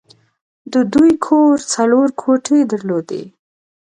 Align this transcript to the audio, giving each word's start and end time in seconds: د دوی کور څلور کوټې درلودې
د 0.73 0.75
دوی 0.93 1.13
کور 1.27 1.53
څلور 1.73 2.07
کوټې 2.21 2.59
درلودې 2.71 3.23